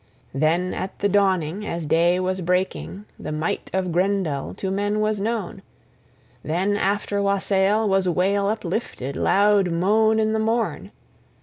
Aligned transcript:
Then 0.33 0.73
at 0.73 0.97
the 0.97 1.07
dawning, 1.07 1.63
as 1.63 1.85
day 1.85 2.19
was 2.19 2.41
breaking, 2.41 3.05
the 3.19 3.31
might 3.31 3.69
of 3.71 3.91
Grendel 3.91 4.55
to 4.55 4.71
men 4.71 4.99
was 4.99 5.19
known; 5.21 5.61
then 6.41 6.75
after 6.75 7.21
wassail 7.21 7.87
was 7.87 8.09
wail 8.09 8.47
uplifted, 8.47 9.15
loud 9.15 9.69
moan 9.71 10.17
in 10.19 10.33
the 10.33 10.39
morn. 10.39 10.89